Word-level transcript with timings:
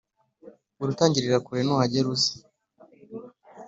urutangirira 0.81 1.37
kure 1.45 1.61
nuhagera 1.63 2.07
uze 2.13 2.31